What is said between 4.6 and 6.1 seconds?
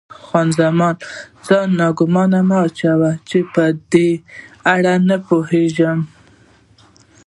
اړه نه پوهېږې.